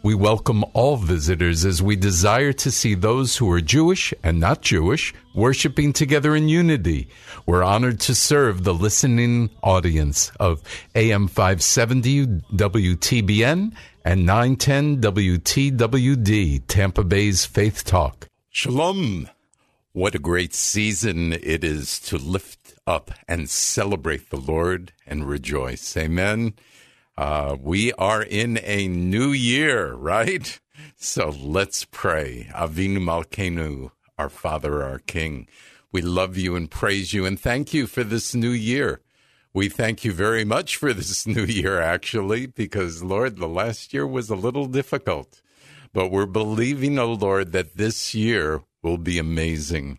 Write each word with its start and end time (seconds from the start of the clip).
We 0.00 0.14
welcome 0.14 0.64
all 0.74 0.96
visitors 0.96 1.64
as 1.64 1.82
we 1.82 1.96
desire 1.96 2.52
to 2.52 2.70
see 2.70 2.94
those 2.94 3.36
who 3.36 3.50
are 3.50 3.60
Jewish 3.60 4.14
and 4.22 4.38
not 4.38 4.62
Jewish 4.62 5.12
worshiping 5.34 5.92
together 5.92 6.36
in 6.36 6.48
unity. 6.48 7.08
We're 7.46 7.64
honored 7.64 7.98
to 8.00 8.14
serve 8.14 8.62
the 8.62 8.72
listening 8.72 9.50
audience 9.60 10.30
of 10.38 10.62
AM 10.94 11.26
570 11.26 12.26
WTBN 12.26 13.74
and 14.04 14.24
910 14.24 15.00
WTWD, 15.00 16.62
Tampa 16.68 17.02
Bay's 17.02 17.44
Faith 17.44 17.84
Talk. 17.84 18.28
Shalom. 18.50 19.28
What 19.92 20.14
a 20.14 20.20
great 20.20 20.54
season 20.54 21.32
it 21.32 21.64
is 21.64 21.98
to 22.02 22.18
lift 22.18 22.74
up 22.86 23.10
and 23.26 23.50
celebrate 23.50 24.30
the 24.30 24.36
Lord 24.36 24.92
and 25.08 25.28
rejoice. 25.28 25.96
Amen. 25.96 26.54
Uh, 27.18 27.56
we 27.60 27.92
are 27.94 28.22
in 28.22 28.60
a 28.62 28.86
new 28.86 29.32
year, 29.32 29.92
right? 29.94 30.60
So 30.94 31.30
let's 31.30 31.84
pray. 31.84 32.48
Avinu 32.54 32.98
Malkenu, 32.98 33.90
our 34.16 34.28
Father, 34.28 34.84
our 34.84 35.00
King. 35.00 35.48
We 35.90 36.00
love 36.00 36.36
you 36.36 36.54
and 36.54 36.70
praise 36.70 37.12
you 37.12 37.26
and 37.26 37.40
thank 37.40 37.74
you 37.74 37.88
for 37.88 38.04
this 38.04 38.36
new 38.36 38.52
year. 38.52 39.00
We 39.52 39.68
thank 39.68 40.04
you 40.04 40.12
very 40.12 40.44
much 40.44 40.76
for 40.76 40.92
this 40.92 41.26
new 41.36 41.42
year, 41.42 41.80
actually, 41.80 42.46
because, 42.46 43.02
Lord, 43.02 43.38
the 43.38 43.48
last 43.48 43.92
year 43.92 44.06
was 44.06 44.30
a 44.30 44.36
little 44.36 44.66
difficult. 44.66 45.42
But 45.92 46.12
we're 46.12 46.24
believing, 46.24 47.00
oh 47.00 47.14
Lord, 47.14 47.50
that 47.50 47.76
this 47.76 48.14
year 48.14 48.62
will 48.80 48.98
be 48.98 49.18
amazing. 49.18 49.98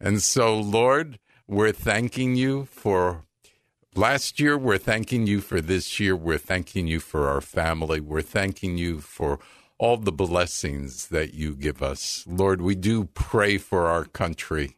And 0.00 0.22
so, 0.22 0.58
Lord, 0.58 1.18
we're 1.46 1.72
thanking 1.72 2.36
you 2.36 2.64
for 2.64 3.26
last 3.98 4.38
year. 4.38 4.56
We're 4.56 4.78
thanking 4.78 5.26
you 5.26 5.40
for 5.40 5.60
this 5.60 5.98
year. 5.98 6.14
We're 6.14 6.38
thanking 6.38 6.86
you 6.86 7.00
for 7.00 7.26
our 7.26 7.40
family. 7.40 7.98
We're 7.98 8.22
thanking 8.22 8.78
you 8.78 9.00
for 9.00 9.40
all 9.76 9.96
the 9.96 10.12
blessings 10.12 11.08
that 11.08 11.34
you 11.34 11.56
give 11.56 11.82
us. 11.82 12.24
Lord, 12.28 12.62
we 12.62 12.76
do 12.76 13.06
pray 13.06 13.58
for 13.58 13.86
our 13.86 14.04
country. 14.04 14.76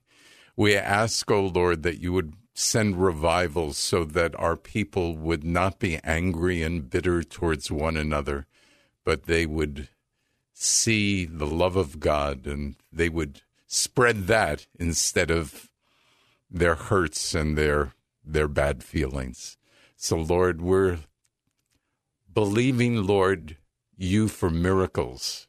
We 0.57 0.75
ask, 0.75 1.31
oh 1.31 1.47
Lord, 1.47 1.83
that 1.83 2.01
you 2.01 2.15
would 2.15 2.33
send 2.55 3.03
revivals 3.03 3.77
so 3.77 4.05
that 4.05 4.35
our 4.39 4.57
people 4.57 5.17
would 5.17 5.45
not 5.45 5.79
be 5.79 5.99
angry 6.03 6.63
and 6.63 6.89
bitter 6.89 7.23
towards 7.23 7.71
one 7.71 7.99
another, 7.99 8.47
but 9.05 9.25
they 9.25 9.45
would 9.45 9.89
see 10.55 11.27
the 11.27 11.47
love 11.47 11.77
of 11.77 12.01
God 12.01 12.47
and 12.47 12.75
they 12.91 13.11
would 13.11 13.43
spread 13.67 14.29
that 14.29 14.67
instead 14.79 15.31
of 15.31 15.71
their 16.51 16.75
hurts 16.75 17.35
and 17.35 17.57
their 17.57 17.93
their 18.25 18.49
bad 18.49 18.83
feelings. 18.83 19.57
So 19.97 20.17
Lord, 20.17 20.61
we're 20.61 20.99
believing, 22.33 23.05
Lord, 23.07 23.57
you 23.97 24.29
for 24.29 24.51
miracles. 24.51 25.47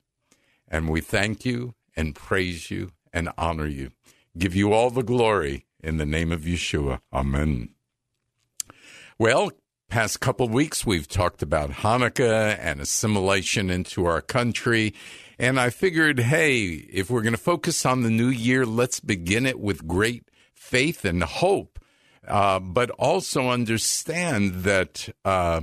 And 0.68 0.90
we 0.90 1.02
thank 1.02 1.46
you 1.46 1.76
and 1.96 2.16
praise 2.16 2.72
you 2.72 2.92
and 3.14 3.30
honor 3.38 3.68
you. 3.68 3.92
Give 4.38 4.56
you 4.56 4.72
all 4.74 4.90
the 4.90 5.04
glory 5.04 5.66
in 5.84 5.98
the 5.98 6.06
name 6.06 6.32
of 6.32 6.42
Yeshua. 6.42 7.02
Amen. 7.12 7.70
Well, 9.18 9.52
past 9.90 10.22
couple 10.22 10.48
weeks 10.48 10.86
we've 10.86 11.08
talked 11.08 11.42
about 11.42 11.70
Hanukkah 11.70 12.58
and 12.60 12.80
assimilation 12.80 13.70
into 13.70 14.06
our 14.06 14.22
country. 14.22 14.94
And 15.38 15.60
I 15.60 15.70
figured, 15.70 16.20
hey, 16.20 16.66
if 16.68 17.10
we're 17.10 17.22
going 17.22 17.34
to 17.34 17.38
focus 17.38 17.86
on 17.86 18.02
the 18.02 18.10
new 18.10 18.30
year, 18.30 18.66
let's 18.66 19.00
begin 19.00 19.46
it 19.46 19.60
with 19.60 19.88
great 19.88 20.24
faith 20.54 21.04
and 21.04 21.24
hope, 21.24 21.71
uh, 22.32 22.60
but 22.60 22.90
also 22.92 23.50
understand 23.50 24.64
that 24.64 25.10
uh, 25.26 25.62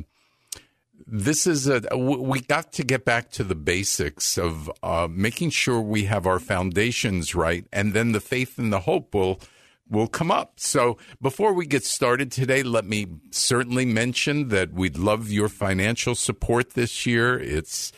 this 1.07 1.47
is 1.47 1.67
a 1.67 1.81
we 1.97 2.41
got 2.41 2.73
to 2.75 2.85
get 2.85 3.07
back 3.07 3.31
to 3.31 3.43
the 3.43 3.55
basics 3.55 4.37
of 4.37 4.71
uh, 4.83 5.09
making 5.11 5.49
sure 5.49 5.81
we 5.81 6.05
have 6.05 6.27
our 6.27 6.39
foundations 6.39 7.35
right, 7.35 7.65
and 7.73 7.95
then 7.95 8.13
the 8.13 8.21
faith 8.21 8.59
and 8.59 8.71
the 8.71 8.81
hope 8.81 9.15
will 9.15 9.41
will 9.89 10.09
come 10.09 10.31
up. 10.31 10.61
So 10.61 10.99
before 11.23 11.55
we 11.55 11.65
get 11.65 11.85
started 11.85 12.31
today, 12.31 12.63
let 12.63 12.85
me 12.85 13.07
certainly 13.31 13.87
mention 13.87 14.49
that 14.49 14.75
we'd 14.75 14.99
love 14.99 15.31
your 15.31 15.49
financial 15.49 16.15
support 16.15 16.75
this 16.75 17.07
year. 17.07 17.39
It's 17.39 17.93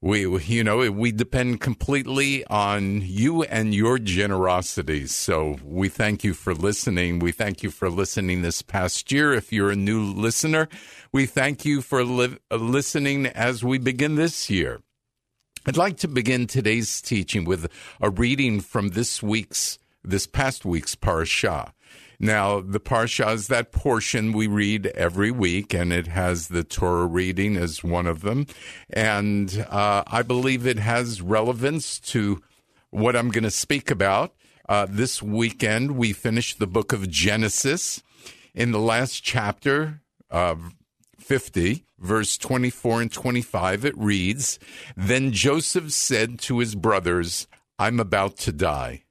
we 0.00 0.20
you 0.44 0.62
know 0.62 0.90
we 0.90 1.12
depend 1.12 1.60
completely 1.60 2.44
on 2.46 3.02
you 3.02 3.42
and 3.44 3.74
your 3.74 3.98
generosity. 3.98 5.06
So 5.06 5.58
we 5.64 5.88
thank 5.88 6.22
you 6.22 6.34
for 6.34 6.54
listening. 6.54 7.18
We 7.18 7.32
thank 7.32 7.62
you 7.62 7.70
for 7.70 7.90
listening 7.90 8.42
this 8.42 8.62
past 8.62 9.10
year. 9.10 9.32
If 9.32 9.52
you're 9.52 9.70
a 9.70 9.76
new 9.76 10.02
listener 10.02 10.68
we 11.12 11.26
thank 11.26 11.64
you 11.64 11.80
for 11.80 12.04
li- 12.04 12.38
uh, 12.50 12.56
listening 12.56 13.26
as 13.26 13.64
we 13.64 13.78
begin 13.78 14.16
this 14.16 14.50
year. 14.50 14.80
I'd 15.66 15.76
like 15.76 15.96
to 15.98 16.08
begin 16.08 16.46
today's 16.46 17.00
teaching 17.00 17.44
with 17.44 17.70
a 18.00 18.10
reading 18.10 18.60
from 18.60 18.90
this 18.90 19.22
week's 19.22 19.78
this 20.04 20.26
past 20.26 20.64
week's 20.64 20.94
parashah 20.94 21.72
now, 22.20 22.60
the 22.60 22.80
Parsha 22.80 23.32
is 23.32 23.46
that 23.46 23.70
portion 23.70 24.32
we 24.32 24.48
read 24.48 24.86
every 24.88 25.30
week, 25.30 25.72
and 25.72 25.92
it 25.92 26.08
has 26.08 26.48
the 26.48 26.64
Torah 26.64 27.06
reading 27.06 27.56
as 27.56 27.84
one 27.84 28.08
of 28.08 28.22
them. 28.22 28.46
And 28.90 29.64
uh, 29.70 30.02
I 30.04 30.22
believe 30.22 30.66
it 30.66 30.80
has 30.80 31.22
relevance 31.22 32.00
to 32.00 32.42
what 32.90 33.14
I'm 33.14 33.30
going 33.30 33.44
to 33.44 33.52
speak 33.52 33.88
about. 33.88 34.34
Uh, 34.68 34.86
this 34.90 35.22
weekend, 35.22 35.92
we 35.92 36.12
finished 36.12 36.58
the 36.58 36.66
book 36.66 36.92
of 36.92 37.08
Genesis. 37.08 38.02
In 38.52 38.72
the 38.72 38.80
last 38.80 39.22
chapter, 39.22 40.00
uh, 40.28 40.56
50, 41.20 41.84
verse 42.00 42.36
24 42.36 43.02
and 43.02 43.12
25, 43.12 43.84
it 43.84 43.96
reads 43.96 44.58
Then 44.96 45.30
Joseph 45.30 45.92
said 45.92 46.40
to 46.40 46.58
his 46.58 46.74
brothers, 46.74 47.46
I'm 47.78 48.00
about 48.00 48.38
to 48.38 48.52
die 48.52 49.04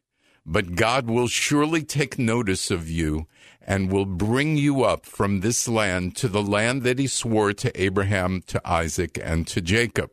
but 0.47 0.75
God 0.75 1.09
will 1.09 1.27
surely 1.27 1.83
take 1.83 2.17
notice 2.17 2.71
of 2.71 2.89
you 2.89 3.27
and 3.61 3.91
will 3.91 4.05
bring 4.05 4.55
you 4.55 4.83
up 4.85 5.05
from 5.05 5.41
this 5.41 5.67
land 5.67 6.15
to 6.15 6.29
the 6.29 6.41
land 6.41 6.83
that 6.83 6.97
he 6.97 7.05
swore 7.05 7.51
to 7.51 7.81
Abraham, 7.81 8.41
to 8.47 8.61
Isaac, 8.65 9.19
and 9.21 9.45
to 9.47 9.59
Jacob. 9.59 10.09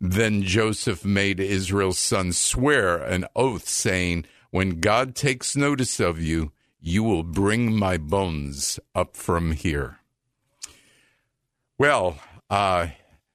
Then 0.00 0.42
Joseph 0.42 1.04
made 1.04 1.38
Israel's 1.40 1.98
sons 1.98 2.38
swear 2.38 2.96
an 2.96 3.26
oath, 3.36 3.68
saying, 3.68 4.24
When 4.50 4.80
God 4.80 5.14
takes 5.14 5.54
notice 5.54 6.00
of 6.00 6.20
you, 6.22 6.52
you 6.80 7.04
will 7.04 7.22
bring 7.22 7.76
my 7.76 7.98
bones 7.98 8.80
up 8.94 9.14
from 9.14 9.52
here. 9.52 9.98
Well, 11.76 12.18
uh, 12.48 12.88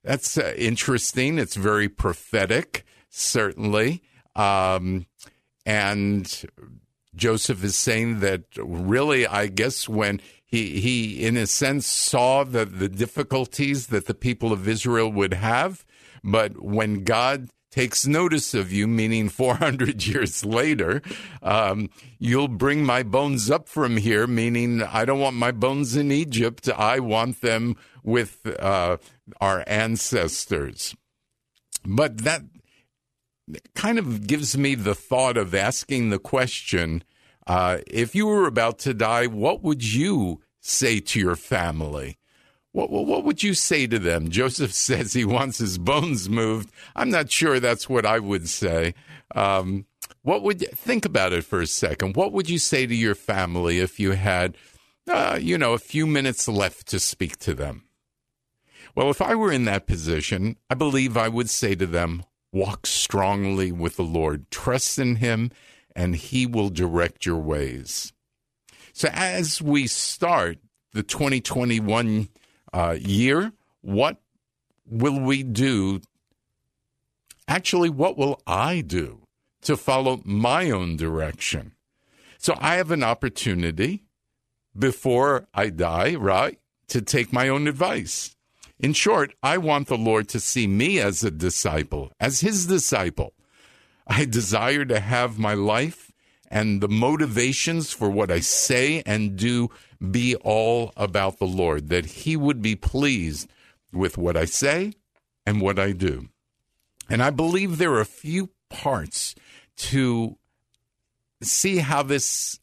that's 0.04 0.40
uh, 0.40 0.54
interesting. 0.58 1.38
It's 1.38 1.56
very 1.56 1.88
prophetic, 1.88 2.84
certainly. 3.10 4.02
Um, 4.36 5.06
and 5.66 6.46
Joseph 7.16 7.64
is 7.64 7.76
saying 7.76 8.20
that 8.22 8.44
really, 8.58 9.28
I 9.28 9.48
guess, 9.48 9.90
when 9.90 10.22
he, 10.46 10.80
he 10.80 11.26
in 11.26 11.38
a 11.38 11.48
sense, 11.48 11.86
saw 11.86 12.44
the, 12.44 12.66
the 12.66 12.90
difficulties 12.90 13.88
that 13.88 14.08
the 14.08 14.14
people 14.14 14.52
of 14.52 14.68
Israel 14.68 15.12
would 15.12 15.34
have 15.34 15.86
But 16.24 16.62
when 16.62 17.04
God 17.04 17.50
takes 17.72 18.08
notice 18.08 18.54
of 18.54 18.72
you, 18.72 18.88
meaning 18.88 19.30
400 19.30 20.06
years 20.06 20.44
later, 20.44 21.02
um, 21.42 21.90
you'll 22.18 22.48
bring 22.48 22.86
my 22.86 23.04
bones 23.04 23.50
up 23.52 23.68
from 23.68 23.98
here, 23.98 24.28
meaning 24.28 24.82
I 24.82 25.06
don't 25.06 25.20
want 25.20 25.36
my 25.36 25.52
bones 25.52 25.96
in 25.96 26.12
Egypt. 26.12 26.70
I 26.70 27.00
want 27.00 27.42
them 27.42 27.76
with 28.04 28.46
uh, 28.60 28.98
our 29.40 29.64
ancestors. 29.68 30.96
But 31.86 32.20
that 32.20 32.42
kind 33.76 34.00
of 34.00 34.28
gives 34.28 34.58
me 34.58 34.76
the 34.76 34.96
thought 34.96 35.38
of 35.38 35.56
asking 35.56 36.10
the 36.10 36.20
question 36.20 37.04
uh, 37.50 37.80
if 37.88 38.14
you 38.14 38.28
were 38.28 38.46
about 38.46 38.78
to 38.78 38.94
die, 38.94 39.26
what 39.26 39.64
would 39.64 39.84
you 39.84 40.40
say 40.60 41.00
to 41.00 41.20
your 41.20 41.36
family? 41.36 42.16
What, 42.74 42.92
what 42.92 43.24
would 43.24 43.42
you 43.42 43.56
say 43.56 43.88
to 43.88 43.98
them? 43.98 44.30
Joseph 44.30 44.72
says 44.88 45.14
he 45.14 45.26
wants 45.26 45.58
his 45.58 45.80
bones 45.80 46.30
moved. 46.30 46.72
I'm 46.96 47.10
not 47.10 47.32
sure 47.32 47.60
that's 47.60 47.90
what 47.90 48.06
I 48.06 48.20
would 48.20 48.48
say. 48.48 48.94
Um, 49.34 49.88
what 50.22 50.44
would 50.44 50.60
think 50.78 51.06
about 51.06 51.34
it 51.34 51.44
for 51.44 51.60
a 51.60 51.66
second? 51.66 52.16
What 52.16 52.34
would 52.34 52.50
you 52.50 52.60
say 52.60 52.86
to 52.86 52.96
your 52.96 53.16
family 53.16 53.80
if 53.80 54.00
you 54.00 54.12
had, 54.12 54.56
uh, 55.08 55.40
you 55.42 55.58
know, 55.58 55.74
a 55.74 55.80
few 55.80 56.06
minutes 56.06 56.48
left 56.48 56.88
to 56.90 57.00
speak 57.00 57.38
to 57.40 57.56
them? 57.56 57.86
Well, 58.94 59.10
if 59.10 59.22
I 59.24 59.34
were 59.34 59.52
in 59.52 59.66
that 59.66 59.88
position, 59.88 60.58
I 60.70 60.76
believe 60.76 61.18
I 61.18 61.30
would 61.30 61.50
say 61.50 61.74
to 61.74 61.88
them, 61.88 62.24
walk 62.52 62.88
strongly 62.88 63.72
with 63.72 63.96
the 63.96 64.04
Lord, 64.04 64.50
trust 64.52 64.98
in 64.98 65.18
Him, 65.18 65.52
and 65.96 66.16
He 66.16 66.46
will 66.46 66.70
direct 66.70 67.26
your 67.26 67.40
ways. 67.40 68.14
So 68.94 69.10
as 69.14 69.62
we 69.62 69.88
start 69.88 70.58
the 70.94 71.04
2021 71.04 72.30
uh, 72.74 72.98
year, 73.00 73.54
what 73.82 74.18
will 74.86 75.20
we 75.20 75.44
do? 75.44 76.02
Actually, 77.48 77.90
what 77.90 78.18
will 78.18 78.42
I 78.46 78.82
do 78.82 79.22
to 79.62 79.78
follow 79.78 80.22
my 80.26 80.70
own 80.70 80.98
direction? 80.98 81.74
So 82.38 82.56
I 82.60 82.76
have 82.76 82.92
an 82.92 83.04
opportunity 83.04 84.04
before 84.78 85.48
I 85.54 85.70
die, 85.70 86.16
right, 86.16 86.60
to 86.88 87.02
take 87.02 87.34
my 87.34 87.50
own 87.50 87.68
advice. 87.68 88.36
In 88.80 88.94
short, 88.94 89.34
I 89.44 89.58
want 89.58 89.88
the 89.88 89.98
Lord 89.98 90.30
to 90.30 90.40
see 90.40 90.66
me 90.68 91.00
as 91.00 91.24
a 91.24 91.32
disciple, 91.32 92.12
as 92.20 92.40
his 92.40 92.66
disciple. 92.66 93.34
I 94.08 94.26
desire 94.26 94.86
to 94.86 95.00
have 95.00 95.38
my 95.38 95.54
life 95.54 96.12
and 96.50 96.82
the 96.82 96.88
motivations 96.88 97.92
for 97.92 98.10
what 98.10 98.32
I 98.32 98.40
say 98.40 99.04
and 99.06 99.36
do 99.36 99.70
be 100.12 100.36
all 100.36 100.94
about 100.98 101.40
the 101.40 101.46
Lord, 101.46 101.90
that 101.90 102.06
He 102.06 102.36
would 102.36 102.62
be 102.62 102.76
pleased 102.76 103.50
with 103.92 104.18
what 104.18 104.38
I 104.38 104.46
say 104.46 104.94
and 105.46 105.62
what 105.62 105.78
I 105.78 105.92
do. 105.92 106.30
And 107.10 107.22
I 107.22 107.30
believe 107.30 107.78
there 107.78 107.94
are 107.94 108.02
a 108.02 108.06
few 108.06 108.50
parts 108.70 109.36
to 109.78 110.38
see 111.42 111.78
how 111.78 112.04
this 112.04 112.60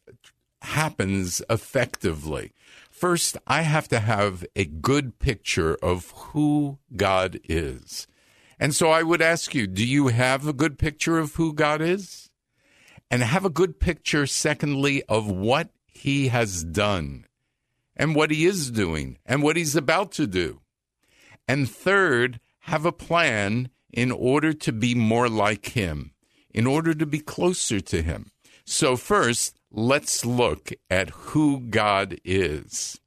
happens 0.61 1.41
effectively. 1.49 2.53
First, 2.97 3.37
I 3.45 3.61
have 3.61 3.87
to 3.89 3.99
have 3.99 4.43
a 4.55 4.65
good 4.65 5.19
picture 5.19 5.75
of 5.83 6.09
who 6.15 6.79
God 6.95 7.39
is. 7.43 8.07
And 8.59 8.73
so 8.73 8.89
I 8.89 9.03
would 9.03 9.21
ask 9.21 9.53
you, 9.53 9.67
do 9.67 9.85
you 9.85 10.07
have 10.07 10.47
a 10.47 10.51
good 10.51 10.79
picture 10.79 11.19
of 11.19 11.35
who 11.35 11.53
God 11.53 11.79
is? 11.79 12.31
And 13.11 13.21
have 13.21 13.45
a 13.45 13.51
good 13.51 13.79
picture, 13.79 14.25
secondly, 14.25 15.03
of 15.03 15.29
what 15.29 15.69
he 15.85 16.29
has 16.29 16.63
done 16.63 17.25
and 17.95 18.15
what 18.15 18.31
he 18.31 18.47
is 18.47 18.71
doing 18.71 19.19
and 19.27 19.43
what 19.43 19.57
he's 19.57 19.75
about 19.75 20.11
to 20.13 20.25
do. 20.25 20.61
And 21.47 21.69
third, 21.69 22.39
have 22.61 22.83
a 22.83 22.91
plan 22.91 23.69
in 23.93 24.09
order 24.11 24.53
to 24.53 24.71
be 24.71 24.95
more 24.95 25.29
like 25.29 25.67
him, 25.67 26.13
in 26.51 26.65
order 26.65 26.95
to 26.95 27.05
be 27.05 27.19
closer 27.19 27.79
to 27.79 28.01
him. 28.01 28.31
So, 28.65 28.95
first, 28.97 29.56
let's 29.71 30.25
look 30.25 30.71
at 30.89 31.09
who 31.09 31.59
God 31.59 32.19
is. 32.23 32.99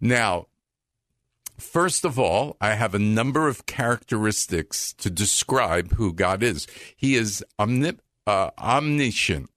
Now, 0.00 0.46
first 1.58 2.04
of 2.04 2.18
all, 2.18 2.56
I 2.60 2.74
have 2.74 2.94
a 2.94 2.98
number 2.98 3.48
of 3.48 3.66
characteristics 3.66 4.92
to 4.94 5.10
describe 5.10 5.92
who 5.92 6.12
God 6.12 6.42
is. 6.42 6.66
He 6.96 7.14
is 7.14 7.44
omnip- 7.58 8.00
uh, 8.26 8.50
omniscient. 8.58 9.50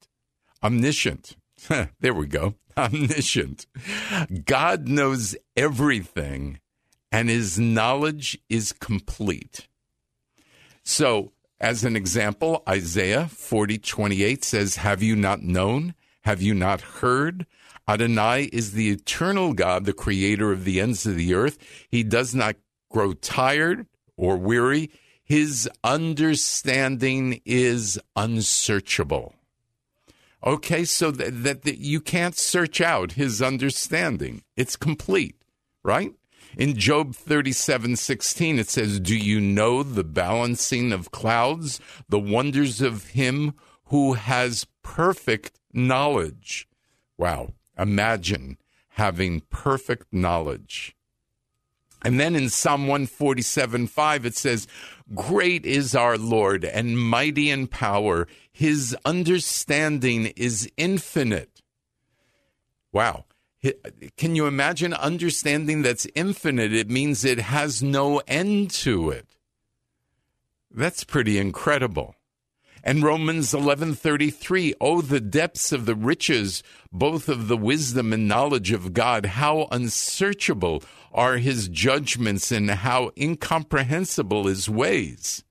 Omniscient. 0.62 1.36
there 2.00 2.14
we 2.14 2.26
go 2.26 2.54
omniscient. 2.78 3.66
God 4.44 4.88
knows 4.88 5.36
everything, 5.56 6.60
and 7.10 7.28
his 7.28 7.58
knowledge 7.58 8.38
is 8.48 8.72
complete. 8.72 9.66
So, 10.84 11.32
as 11.60 11.84
an 11.84 11.96
example, 11.96 12.62
Isaiah 12.68 13.26
40 13.28 13.78
28 13.78 14.44
says, 14.44 14.76
Have 14.76 15.02
you 15.02 15.16
not 15.16 15.42
known? 15.42 15.94
Have 16.28 16.42
you 16.42 16.52
not 16.52 16.82
heard? 16.82 17.46
Adonai 17.88 18.50
is 18.52 18.72
the 18.72 18.90
eternal 18.90 19.54
God, 19.54 19.86
the 19.86 19.94
creator 19.94 20.52
of 20.52 20.66
the 20.66 20.78
ends 20.78 21.06
of 21.06 21.16
the 21.16 21.32
earth. 21.32 21.56
He 21.88 22.02
does 22.02 22.34
not 22.34 22.56
grow 22.90 23.14
tired 23.14 23.86
or 24.14 24.36
weary. 24.36 24.90
His 25.24 25.70
understanding 25.82 27.40
is 27.46 27.98
unsearchable. 28.14 29.36
Okay, 30.44 30.84
so 30.84 31.10
that, 31.12 31.44
that, 31.44 31.62
that 31.62 31.78
you 31.78 31.98
can't 31.98 32.36
search 32.36 32.82
out 32.82 33.12
his 33.12 33.40
understanding. 33.40 34.42
It's 34.54 34.76
complete, 34.76 35.40
right? 35.82 36.12
In 36.58 36.76
Job 36.76 37.14
37 37.14 37.96
16, 37.96 38.58
it 38.58 38.68
says, 38.68 39.00
Do 39.00 39.16
you 39.16 39.40
know 39.40 39.82
the 39.82 40.04
balancing 40.04 40.92
of 40.92 41.10
clouds, 41.10 41.80
the 42.06 42.20
wonders 42.20 42.82
of 42.82 43.12
him 43.12 43.54
who 43.84 44.12
has 44.12 44.66
perfect 44.82 45.57
knowledge? 45.72 46.68
Wow, 47.16 47.52
imagine 47.78 48.58
having 48.90 49.42
perfect 49.50 50.12
knowledge. 50.12 50.94
And 52.04 52.20
then 52.20 52.36
in 52.36 52.48
Psalm 52.48 52.82
147 52.82 53.88
5, 53.88 54.26
it 54.26 54.36
says, 54.36 54.68
Great 55.14 55.66
is 55.66 55.94
our 55.94 56.16
Lord 56.16 56.64
and 56.64 56.98
mighty 56.98 57.50
in 57.50 57.66
power. 57.66 58.28
His 58.52 58.96
understanding 59.04 60.26
is 60.36 60.70
infinite. 60.76 61.62
Wow. 62.92 63.24
Can 64.16 64.36
you 64.36 64.46
imagine 64.46 64.94
understanding 64.94 65.82
that's 65.82 66.06
infinite? 66.14 66.72
It 66.72 66.88
means 66.88 67.24
it 67.24 67.40
has 67.40 67.82
no 67.82 68.22
end 68.28 68.70
to 68.70 69.10
it. 69.10 69.36
That's 70.70 71.02
pretty 71.02 71.38
incredible. 71.38 72.14
And 72.88 73.02
Romans 73.02 73.52
11:33, 73.52 74.72
oh 74.80 75.02
the 75.02 75.20
depths 75.20 75.72
of 75.72 75.84
the 75.84 75.94
riches 75.94 76.62
both 76.90 77.28
of 77.28 77.46
the 77.46 77.56
wisdom 77.58 78.14
and 78.14 78.26
knowledge 78.26 78.70
of 78.70 78.94
God, 78.94 79.26
how 79.26 79.68
unsearchable 79.70 80.82
are 81.12 81.36
his 81.36 81.68
judgments 81.68 82.50
and 82.50 82.70
how 82.70 83.10
incomprehensible 83.14 84.46
his 84.46 84.70
ways. 84.70 85.44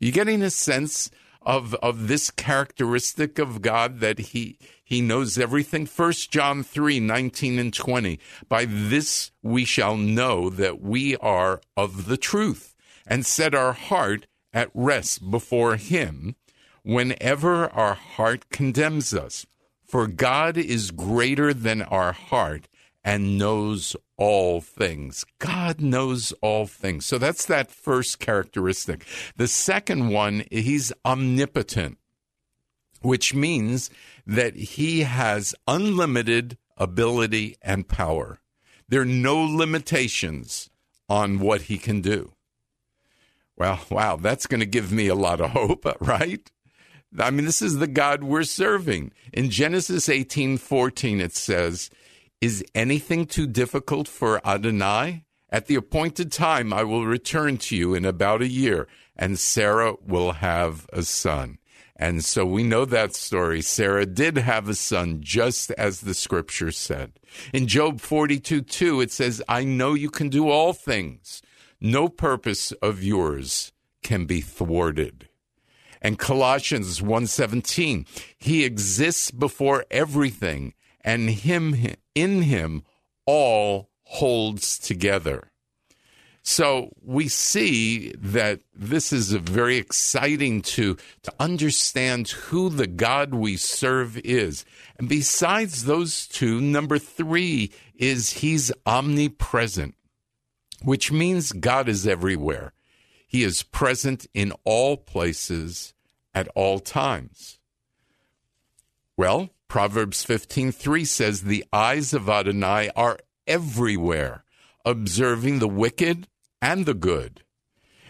You 0.00 0.12
getting 0.12 0.40
a 0.40 0.48
sense 0.48 1.10
of 1.42 1.74
of 1.74 2.08
this 2.08 2.30
characteristic 2.30 3.38
of 3.38 3.60
God 3.60 4.00
that 4.00 4.18
he 4.18 4.56
he 4.82 5.02
knows 5.02 5.36
everything. 5.36 5.84
First 5.84 6.30
John 6.30 6.62
3, 6.62 7.00
19 7.00 7.58
and 7.58 7.74
20. 7.74 8.18
By 8.48 8.64
this 8.64 9.30
we 9.42 9.66
shall 9.66 9.98
know 9.98 10.48
that 10.48 10.80
we 10.80 11.16
are 11.18 11.60
of 11.76 12.06
the 12.06 12.16
truth 12.16 12.74
and 13.06 13.26
set 13.26 13.54
our 13.54 13.74
heart 13.74 14.26
at 14.54 14.70
rest 14.72 15.30
before 15.30 15.76
him 15.76 16.34
whenever 16.88 17.68
our 17.68 17.92
heart 17.92 18.48
condemns 18.48 19.12
us. 19.12 19.44
For 19.84 20.06
God 20.06 20.56
is 20.56 20.90
greater 20.90 21.52
than 21.52 21.82
our 21.82 22.12
heart 22.12 22.66
and 23.04 23.36
knows 23.36 23.94
all 24.16 24.62
things. 24.62 25.26
God 25.38 25.82
knows 25.82 26.32
all 26.40 26.66
things. 26.66 27.04
So 27.04 27.18
that's 27.18 27.44
that 27.44 27.70
first 27.70 28.20
characteristic. 28.20 29.04
The 29.36 29.48
second 29.48 30.08
one, 30.08 30.44
he's 30.50 30.90
omnipotent, 31.04 31.98
which 33.02 33.34
means 33.34 33.90
that 34.26 34.56
he 34.56 35.00
has 35.00 35.54
unlimited 35.66 36.56
ability 36.78 37.56
and 37.60 37.86
power. 37.86 38.40
There 38.88 39.02
are 39.02 39.04
no 39.04 39.36
limitations 39.36 40.70
on 41.06 41.38
what 41.38 41.62
he 41.62 41.76
can 41.76 42.00
do. 42.00 42.32
Well, 43.58 43.80
wow, 43.90 44.16
that's 44.16 44.46
going 44.46 44.60
to 44.60 44.66
give 44.66 44.90
me 44.90 45.08
a 45.08 45.14
lot 45.14 45.42
of 45.42 45.50
hope, 45.50 45.84
right? 46.00 46.50
I 47.16 47.30
mean, 47.30 47.46
this 47.46 47.62
is 47.62 47.78
the 47.78 47.86
God 47.86 48.22
we're 48.22 48.44
serving. 48.44 49.12
In 49.32 49.50
Genesis 49.50 50.08
18 50.08 50.58
14, 50.58 51.20
it 51.20 51.34
says, 51.34 51.90
Is 52.40 52.64
anything 52.74 53.26
too 53.26 53.46
difficult 53.46 54.08
for 54.08 54.46
Adonai? 54.46 55.24
At 55.50 55.66
the 55.66 55.76
appointed 55.76 56.30
time, 56.30 56.72
I 56.72 56.84
will 56.84 57.06
return 57.06 57.56
to 57.58 57.76
you 57.76 57.94
in 57.94 58.04
about 58.04 58.42
a 58.42 58.48
year, 58.48 58.86
and 59.16 59.38
Sarah 59.38 59.94
will 60.06 60.32
have 60.32 60.86
a 60.92 61.02
son. 61.02 61.58
And 61.96 62.24
so 62.24 62.44
we 62.44 62.62
know 62.62 62.84
that 62.84 63.16
story. 63.16 63.62
Sarah 63.62 64.06
did 64.06 64.36
have 64.36 64.68
a 64.68 64.74
son, 64.74 65.20
just 65.20 65.72
as 65.72 66.02
the 66.02 66.14
scripture 66.14 66.70
said. 66.70 67.18
In 67.52 67.66
Job 67.66 68.00
42 68.00 68.60
2, 68.60 69.00
it 69.00 69.10
says, 69.10 69.42
I 69.48 69.64
know 69.64 69.94
you 69.94 70.10
can 70.10 70.28
do 70.28 70.48
all 70.48 70.72
things. 70.72 71.42
No 71.80 72.08
purpose 72.08 72.72
of 72.72 73.02
yours 73.02 73.72
can 74.02 74.26
be 74.26 74.40
thwarted. 74.40 75.27
And 76.00 76.18
Colossians 76.18 77.00
1:17, 77.00 78.06
he 78.38 78.64
exists 78.64 79.30
before 79.30 79.84
everything 79.90 80.74
and 81.00 81.30
him 81.30 81.94
in 82.14 82.42
him 82.42 82.82
all 83.26 83.90
holds 84.04 84.78
together. 84.78 85.50
So 86.42 86.94
we 87.04 87.28
see 87.28 88.12
that 88.16 88.60
this 88.74 89.12
is 89.12 89.32
very 89.32 89.76
exciting 89.76 90.62
to, 90.62 90.96
to 91.24 91.32
understand 91.38 92.28
who 92.28 92.70
the 92.70 92.86
God 92.86 93.34
we 93.34 93.58
serve 93.58 94.16
is. 94.24 94.64
And 94.98 95.10
besides 95.10 95.84
those 95.84 96.26
two, 96.26 96.58
number 96.58 96.98
three 96.98 97.70
is 97.94 98.30
he's 98.30 98.72
omnipresent, 98.86 99.94
which 100.82 101.12
means 101.12 101.52
God 101.52 101.86
is 101.86 102.06
everywhere. 102.06 102.72
He 103.28 103.44
is 103.44 103.62
present 103.62 104.26
in 104.32 104.52
all 104.64 104.96
places 104.96 105.92
at 106.34 106.48
all 106.54 106.80
times. 106.80 107.58
Well, 109.18 109.50
Proverbs 109.68 110.24
15:3 110.24 111.04
says 111.04 111.42
the 111.42 111.64
eyes 111.70 112.14
of 112.14 112.28
Adonai 112.28 112.90
are 112.96 113.18
everywhere, 113.46 114.44
observing 114.82 115.58
the 115.58 115.68
wicked 115.68 116.26
and 116.62 116.86
the 116.86 116.94
good. 116.94 117.42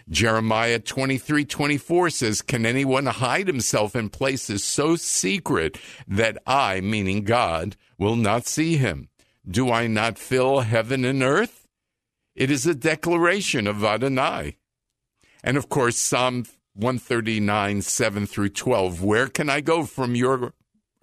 Jeremiah 0.09 0.79
23 0.79 1.43
24 1.43 2.09
says, 2.11 2.41
Can 2.41 2.65
anyone 2.65 3.05
hide 3.05 3.47
himself 3.47 3.97
in 3.97 4.09
places 4.09 4.63
so 4.63 4.95
secret 4.95 5.77
that 6.07 6.37
I, 6.47 6.79
meaning 6.79 7.25
God, 7.25 7.75
will 7.97 8.15
not 8.15 8.47
see 8.47 8.77
him? 8.77 9.09
Do 9.45 9.69
I 9.69 9.87
not 9.87 10.17
fill 10.17 10.61
heaven 10.61 11.03
and 11.03 11.21
earth? 11.21 11.67
It 12.35 12.49
is 12.49 12.65
a 12.65 12.73
declaration 12.73 13.67
of 13.67 13.83
Adonai. 13.83 14.58
And 15.43 15.57
of 15.57 15.69
course, 15.69 15.97
Psalm 15.97 16.45
139 16.73 17.81
7 17.81 18.25
through 18.25 18.49
12 18.49 19.03
Where 19.03 19.27
can 19.27 19.49
I 19.49 19.61
go 19.61 19.85
from 19.85 20.15
your 20.15 20.53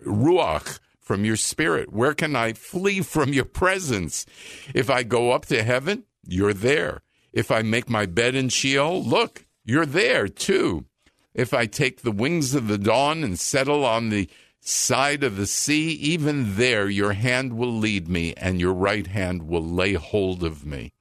Ruach? 0.05 0.79
From 1.01 1.25
your 1.25 1.37
spirit? 1.37 1.93
Where 1.93 2.15
can 2.15 2.35
I 2.35 2.53
flee 2.53 3.01
from 3.01 3.33
your 3.33 3.45
presence? 3.45 4.27
If 4.75 4.91
I 4.91 5.05
go 5.05 5.31
up 5.31 5.47
to 5.47 5.63
heaven, 5.63 6.03
you're 6.27 6.53
there. 6.53 7.03
If 7.33 7.53
I 7.53 7.63
make 7.63 7.89
my 7.89 8.07
bed 8.07 8.35
in 8.35 8.49
Sheol, 8.49 9.05
look, 9.05 9.47
you're 9.65 9.87
there 9.87 10.27
too. 10.27 10.87
If 11.33 11.55
I 11.55 11.67
take 11.67 12.01
the 12.01 12.11
wings 12.11 12.55
of 12.55 12.67
the 12.67 12.79
dawn 12.79 13.23
and 13.23 13.39
settle 13.39 13.85
on 13.85 14.09
the 14.09 14.29
side 14.59 15.23
of 15.23 15.37
the 15.37 15.47
sea, 15.47 15.93
even 15.93 16.57
there 16.57 16.89
your 16.89 17.13
hand 17.13 17.57
will 17.57 17.73
lead 17.73 18.09
me 18.09 18.35
and 18.37 18.59
your 18.59 18.73
right 18.73 19.07
hand 19.07 19.47
will 19.47 19.65
lay 19.65 19.93
hold 19.93 20.43
of 20.43 20.67
me. 20.67 20.93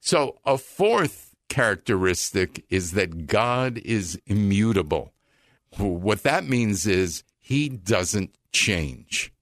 So, 0.00 0.38
a 0.44 0.56
fourth 0.56 1.25
characteristic 1.48 2.64
is 2.68 2.92
that 2.92 3.26
God 3.26 3.78
is 3.78 4.20
immutable. 4.26 5.12
What 5.76 6.22
that 6.22 6.44
means 6.44 6.86
is 6.86 7.22
he 7.38 7.68
doesn't 7.68 8.34
change. 8.52 9.32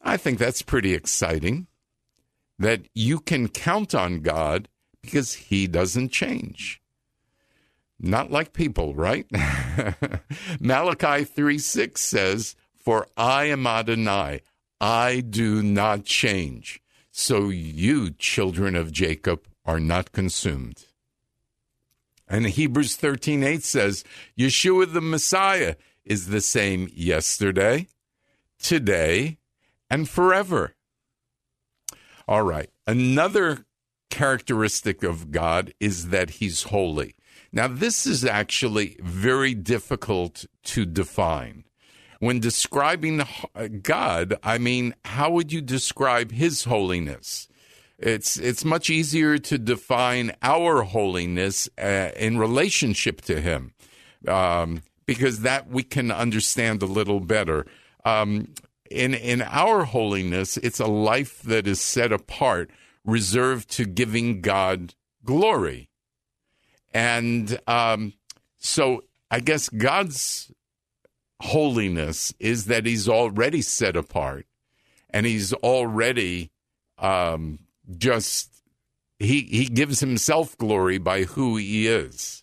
I 0.00 0.16
think 0.16 0.38
that's 0.38 0.62
pretty 0.62 0.94
exciting 0.94 1.66
that 2.58 2.82
you 2.94 3.18
can 3.18 3.48
count 3.48 3.94
on 3.94 4.20
God 4.20 4.68
because 5.00 5.34
he 5.34 5.66
doesn't 5.66 6.10
change. 6.10 6.80
Not 7.98 8.30
like 8.30 8.52
people, 8.52 8.94
right? 8.94 9.26
Malachi 10.60 11.24
3 11.24 11.58
6 11.58 12.00
says, 12.00 12.56
For 12.76 13.06
I 13.16 13.44
am 13.44 13.66
Adonai, 13.66 14.42
I 14.80 15.20
do 15.20 15.62
not 15.62 16.04
change. 16.04 16.82
So 17.12 17.48
you, 17.50 18.10
children 18.10 18.74
of 18.74 18.90
Jacob, 18.90 19.46
are 19.64 19.78
not 19.78 20.12
consumed. 20.12 20.86
And 22.32 22.46
Hebrews 22.46 22.96
13 22.96 23.44
8 23.44 23.62
says, 23.62 24.04
Yeshua 24.38 24.90
the 24.90 25.02
Messiah 25.02 25.74
is 26.02 26.28
the 26.28 26.40
same 26.40 26.88
yesterday, 26.94 27.88
today, 28.58 29.36
and 29.90 30.08
forever. 30.08 30.74
All 32.26 32.42
right. 32.42 32.70
Another 32.86 33.66
characteristic 34.08 35.02
of 35.02 35.30
God 35.30 35.74
is 35.78 36.08
that 36.08 36.30
he's 36.30 36.64
holy. 36.64 37.14
Now, 37.52 37.68
this 37.68 38.06
is 38.06 38.24
actually 38.24 38.96
very 39.02 39.52
difficult 39.52 40.46
to 40.64 40.86
define. 40.86 41.64
When 42.18 42.40
describing 42.40 43.22
God, 43.82 44.38
I 44.42 44.56
mean, 44.56 44.94
how 45.04 45.32
would 45.32 45.52
you 45.52 45.60
describe 45.60 46.32
his 46.32 46.64
holiness? 46.64 47.46
It's 47.98 48.36
it's 48.36 48.64
much 48.64 48.90
easier 48.90 49.38
to 49.38 49.58
define 49.58 50.32
our 50.42 50.82
holiness 50.82 51.68
uh, 51.78 52.10
in 52.16 52.38
relationship 52.38 53.20
to 53.22 53.40
Him, 53.40 53.74
um, 54.26 54.82
because 55.06 55.40
that 55.40 55.68
we 55.68 55.82
can 55.82 56.10
understand 56.10 56.82
a 56.82 56.86
little 56.86 57.20
better. 57.20 57.66
Um, 58.04 58.54
in 58.90 59.14
in 59.14 59.42
our 59.42 59.84
holiness, 59.84 60.56
it's 60.56 60.80
a 60.80 60.86
life 60.86 61.42
that 61.42 61.66
is 61.66 61.80
set 61.80 62.12
apart 62.12 62.70
reserved 63.04 63.70
to 63.70 63.84
giving 63.84 64.40
God 64.40 64.94
glory. 65.24 65.88
And 66.92 67.58
um, 67.66 68.12
so 68.58 69.04
I 69.30 69.40
guess 69.40 69.68
God's 69.68 70.52
holiness 71.40 72.32
is 72.38 72.66
that 72.66 72.86
he's 72.86 73.08
already 73.08 73.62
set 73.62 73.96
apart 73.96 74.46
and 75.10 75.26
he's 75.26 75.52
already 75.52 76.50
um, 76.98 77.58
just, 77.96 78.62
he, 79.18 79.42
he 79.42 79.66
gives 79.66 80.00
himself 80.00 80.56
glory 80.58 80.98
by 80.98 81.24
who 81.24 81.56
he 81.56 81.86
is. 81.86 82.42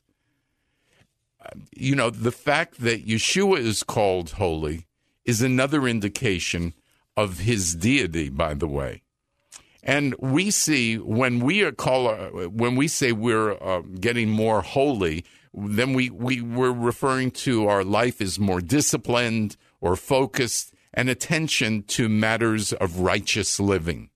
You 1.75 1.96
know, 1.96 2.10
the 2.10 2.31
fact 2.31 2.81
that 2.81 3.08
Yeshua 3.08 3.60
is 3.60 3.84
called 3.84 4.31
holy 4.31 4.88
is 5.25 5.41
another 5.41 5.88
indication 5.88 6.74
of 7.17 7.39
his 7.39 7.75
deity, 7.75 8.29
by 8.29 8.53
the 8.53 8.67
way. 8.67 9.01
And 9.84 10.15
we 10.19 10.51
see 10.51 10.98
when 10.98 11.39
we 11.39 11.62
are 11.63 11.72
call 11.72 12.13
when 12.50 12.75
we 12.75 12.88
say 12.88 13.12
we're 13.12 13.51
uh, 13.51 13.81
getting 14.00 14.29
more 14.29 14.62
holy, 14.62 15.25
then 15.53 15.93
we, 15.93 16.10
we 16.10 16.41
we're 16.41 16.72
referring 16.72 17.31
to 17.31 17.67
our 17.67 17.84
life 17.84 18.22
is 18.22 18.39
more 18.39 18.62
disciplined 18.62 19.55
or 19.79 19.96
focused 19.96 20.74
and 20.93 21.10
attention 21.10 21.84
to 21.84 22.10
matters 22.10 22.74
of 22.74 23.00
righteous 23.00 23.60
living. 23.60 24.10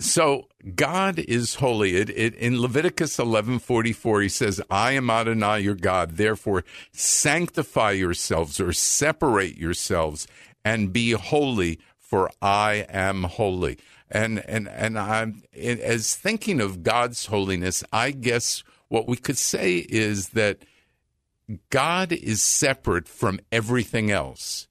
So 0.00 0.48
God 0.74 1.18
is 1.18 1.56
holy. 1.56 1.96
It, 1.96 2.08
it, 2.10 2.34
in 2.34 2.60
Leviticus 2.60 3.18
eleven 3.18 3.58
forty 3.58 3.92
four, 3.92 4.22
He 4.22 4.30
says, 4.30 4.60
"I 4.70 4.92
am 4.92 5.10
Adonai 5.10 5.60
your 5.60 5.74
God. 5.74 6.16
Therefore, 6.16 6.64
sanctify 6.90 7.92
yourselves 7.92 8.58
or 8.60 8.72
separate 8.72 9.58
yourselves 9.58 10.26
and 10.64 10.92
be 10.92 11.12
holy, 11.12 11.80
for 11.98 12.30
I 12.40 12.86
am 12.88 13.24
holy. 13.24 13.78
And 14.10 14.42
and 14.48 14.68
and 14.68 14.98
I'm 14.98 15.42
as 15.54 16.16
thinking 16.16 16.60
of 16.60 16.82
God's 16.82 17.26
holiness, 17.26 17.84
I 17.92 18.10
guess 18.10 18.64
what 18.88 19.06
we 19.06 19.18
could 19.18 19.38
say 19.38 19.76
is 19.76 20.30
that 20.30 20.58
God 21.68 22.10
is 22.10 22.40
separate 22.40 23.06
from 23.06 23.38
everything 23.52 24.10
else. 24.10 24.66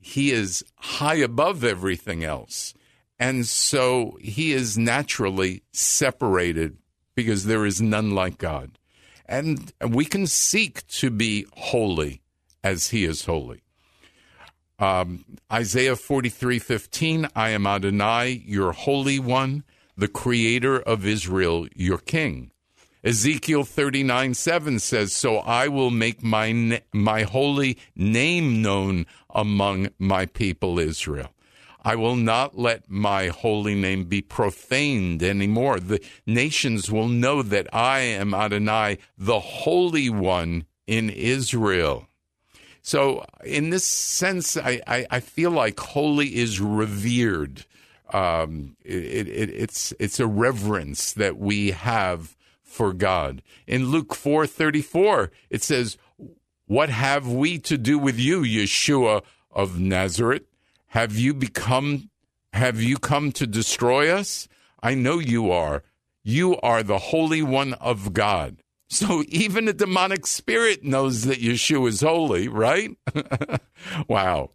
He 0.00 0.32
is 0.32 0.64
high 0.76 1.16
above 1.16 1.62
everything 1.62 2.24
else. 2.24 2.74
And 3.22 3.46
so 3.46 4.18
he 4.20 4.52
is 4.52 4.76
naturally 4.76 5.62
separated 5.70 6.78
because 7.14 7.44
there 7.44 7.64
is 7.64 7.80
none 7.80 8.16
like 8.16 8.36
God. 8.36 8.80
And 9.26 9.72
we 9.80 10.06
can 10.06 10.26
seek 10.26 10.84
to 10.88 11.08
be 11.08 11.46
holy 11.52 12.20
as 12.64 12.88
he 12.88 13.04
is 13.04 13.26
holy. 13.26 13.62
Um, 14.80 15.24
Isaiah 15.52 15.94
43 15.94 16.58
15, 16.58 17.28
I 17.36 17.50
am 17.50 17.64
Adonai, 17.64 18.42
your 18.44 18.72
Holy 18.72 19.20
One, 19.20 19.62
the 19.96 20.08
Creator 20.08 20.80
of 20.80 21.06
Israel, 21.06 21.68
your 21.76 21.98
King. 21.98 22.50
Ezekiel 23.04 23.62
39 23.62 24.34
7 24.34 24.80
says, 24.80 25.12
So 25.12 25.36
I 25.36 25.68
will 25.68 25.90
make 25.90 26.24
my, 26.24 26.82
my 26.92 27.22
holy 27.22 27.78
name 27.94 28.62
known 28.62 29.06
among 29.30 29.90
my 30.00 30.26
people 30.26 30.80
Israel. 30.80 31.32
I 31.82 31.96
will 31.96 32.16
not 32.16 32.56
let 32.56 32.88
my 32.88 33.26
holy 33.28 33.74
name 33.74 34.04
be 34.04 34.22
profaned 34.22 35.22
anymore. 35.22 35.80
The 35.80 36.00
nations 36.26 36.90
will 36.90 37.08
know 37.08 37.42
that 37.42 37.72
I 37.74 38.00
am 38.00 38.34
Adonai, 38.34 38.98
the 39.18 39.40
Holy 39.40 40.08
One 40.08 40.64
in 40.86 41.10
Israel. 41.10 42.06
So, 42.82 43.24
in 43.44 43.70
this 43.70 43.84
sense, 43.84 44.56
I, 44.56 44.80
I, 44.86 45.06
I 45.10 45.20
feel 45.20 45.50
like 45.50 45.78
holy 45.78 46.36
is 46.36 46.60
revered. 46.60 47.64
Um, 48.12 48.76
it, 48.84 49.28
it, 49.28 49.50
it's 49.50 49.94
it's 49.98 50.20
a 50.20 50.26
reverence 50.26 51.12
that 51.14 51.38
we 51.38 51.70
have 51.70 52.36
for 52.62 52.92
God. 52.92 53.42
In 53.66 53.86
Luke 53.86 54.14
four 54.14 54.46
thirty 54.46 54.82
four, 54.82 55.30
it 55.48 55.62
says, 55.62 55.96
"What 56.66 56.90
have 56.90 57.26
we 57.26 57.58
to 57.60 57.78
do 57.78 57.98
with 57.98 58.18
you, 58.18 58.42
Yeshua 58.42 59.22
of 59.50 59.78
Nazareth? 59.78 60.42
Have 60.92 61.16
you 61.18 61.34
become? 61.34 62.10
Have 62.52 62.80
you 62.80 62.96
come 62.96 63.32
to 63.32 63.46
destroy 63.46 64.10
us? 64.10 64.48
I 64.82 64.94
know 64.94 65.18
you 65.18 65.50
are." 65.50 65.82
You 66.24 66.56
are 66.60 66.84
the 66.84 66.98
Holy 66.98 67.42
One 67.42 67.74
of 67.74 68.12
God. 68.12 68.62
So 68.88 69.24
even 69.28 69.68
a 69.68 69.72
demonic 69.72 70.26
spirit 70.26 70.84
knows 70.84 71.24
that 71.24 71.40
Yeshua 71.40 71.88
is 71.88 72.02
holy, 72.02 72.46
right? 72.46 72.90
wow. 74.08 74.50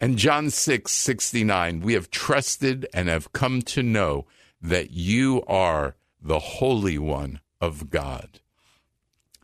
And 0.00 0.18
John 0.18 0.50
6 0.50 0.90
69, 0.90 1.80
we 1.80 1.94
have 1.94 2.10
trusted 2.10 2.86
and 2.92 3.08
have 3.08 3.32
come 3.32 3.62
to 3.62 3.82
know 3.82 4.26
that 4.60 4.90
you 4.90 5.42
are 5.46 5.94
the 6.20 6.40
Holy 6.40 6.98
One 6.98 7.40
of 7.60 7.90
God. 7.90 8.40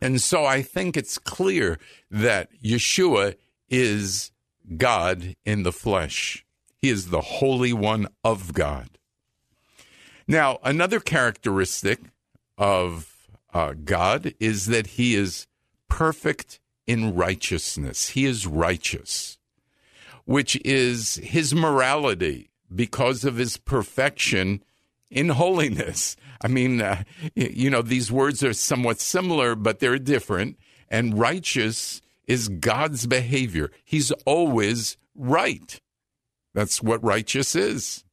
And 0.01 0.21
so 0.21 0.45
I 0.45 0.61
think 0.61 0.97
it's 0.97 1.17
clear 1.17 1.79
that 2.11 2.49
Yeshua 2.61 3.35
is 3.69 4.31
God 4.77 5.35
in 5.45 5.63
the 5.63 5.71
flesh. 5.71 6.45
He 6.77 6.89
is 6.89 7.09
the 7.09 7.21
Holy 7.21 7.73
One 7.73 8.07
of 8.23 8.53
God. 8.53 8.89
Now, 10.27 10.59
another 10.63 10.99
characteristic 10.99 11.99
of 12.57 13.29
uh, 13.53 13.73
God 13.83 14.33
is 14.39 14.67
that 14.67 14.87
he 14.87 15.15
is 15.15 15.47
perfect 15.89 16.59
in 16.87 17.13
righteousness. 17.15 18.09
He 18.09 18.25
is 18.25 18.47
righteous, 18.47 19.37
which 20.25 20.55
is 20.63 21.15
his 21.15 21.53
morality 21.53 22.49
because 22.73 23.25
of 23.25 23.37
his 23.37 23.57
perfection 23.57 24.63
in 25.09 25.29
holiness. 25.29 26.15
I 26.41 26.47
mean, 26.47 26.81
uh, 26.81 27.03
you 27.35 27.69
know, 27.69 27.81
these 27.81 28.11
words 28.11 28.43
are 28.43 28.53
somewhat 28.53 28.99
similar, 28.99 29.55
but 29.55 29.79
they're 29.79 29.99
different. 29.99 30.57
And 30.89 31.19
righteous 31.19 32.01
is 32.31 32.47
God's 32.47 33.07
behavior. 33.07 33.71
He's 33.83 34.11
always 34.25 34.95
right. 35.15 35.81
That's 36.53 36.81
what 36.81 37.03
righteous 37.03 37.55
is. 37.57 38.05